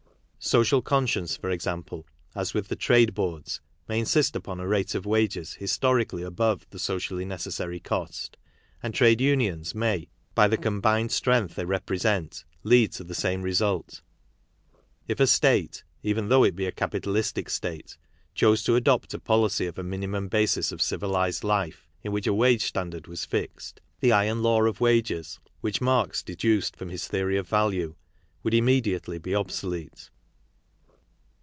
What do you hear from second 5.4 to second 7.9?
historically above" the socially necessary